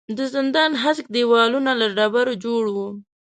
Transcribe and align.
د 0.17 0.19
زندان 0.33 0.71
هسک 0.83 1.05
دېوالونه 1.15 1.71
له 1.81 1.87
ډبرو 1.95 2.33
جوړ 2.43 2.63
وو. 2.75 2.89